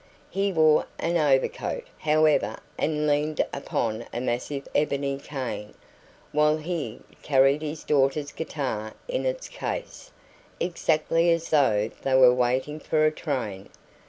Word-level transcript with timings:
He 0.31 0.51
wore 0.51 0.87
an 0.97 1.15
overcoat, 1.15 1.83
however, 1.99 2.57
and 2.75 3.05
leaned 3.05 3.39
upon 3.53 4.07
a 4.11 4.19
massive 4.19 4.67
ebony 4.73 5.19
cane, 5.19 5.75
while 6.31 6.57
he 6.57 7.01
carried 7.21 7.61
his 7.61 7.83
daughter's 7.83 8.31
guitar 8.31 8.95
in 9.07 9.27
its 9.27 9.47
case, 9.47 10.09
exactly 10.59 11.29
as 11.31 11.51
though 11.51 11.91
they 12.01 12.15
were 12.15 12.33
waiting 12.33 12.79
for 12.79 13.05
a 13.05 13.11
train. 13.11 13.69